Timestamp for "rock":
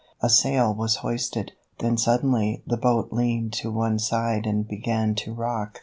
5.31-5.79